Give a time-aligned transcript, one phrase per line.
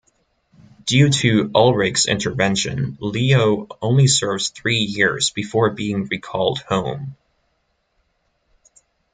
[0.87, 7.15] Due to Ulrich's intervention, Leo only serves three years before being recalled home.